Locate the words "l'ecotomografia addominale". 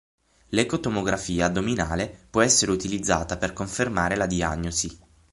0.47-2.25